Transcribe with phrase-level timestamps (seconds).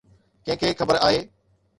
[0.47, 1.19] ڪنهن کي خبر آهي.